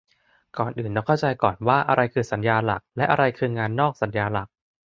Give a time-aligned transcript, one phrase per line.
[0.57, 4.47] ก่อนอื่นต้องเข้าใจก่อนว่าอะไรคือสัญญาหลัก และ อะไรคืองานนอกสัญญาหลัก